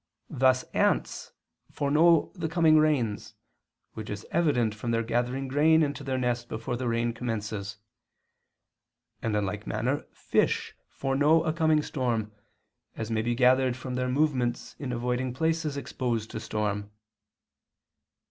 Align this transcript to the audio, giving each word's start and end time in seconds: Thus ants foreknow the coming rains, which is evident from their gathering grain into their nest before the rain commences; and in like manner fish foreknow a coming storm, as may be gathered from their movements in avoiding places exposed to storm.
Thus 0.31 0.63
ants 0.73 1.31
foreknow 1.71 2.31
the 2.33 2.49
coming 2.49 2.79
rains, 2.79 3.35
which 3.93 4.09
is 4.09 4.25
evident 4.31 4.73
from 4.73 4.89
their 4.89 5.03
gathering 5.03 5.47
grain 5.47 5.83
into 5.83 6.03
their 6.03 6.17
nest 6.17 6.49
before 6.49 6.75
the 6.75 6.87
rain 6.87 7.13
commences; 7.13 7.77
and 9.21 9.35
in 9.35 9.45
like 9.45 9.67
manner 9.67 10.07
fish 10.11 10.73
foreknow 10.89 11.43
a 11.43 11.53
coming 11.53 11.83
storm, 11.83 12.31
as 12.95 13.11
may 13.11 13.21
be 13.21 13.35
gathered 13.35 13.77
from 13.77 13.93
their 13.93 14.09
movements 14.09 14.75
in 14.79 14.91
avoiding 14.91 15.35
places 15.35 15.77
exposed 15.77 16.31
to 16.31 16.39
storm. 16.39 16.89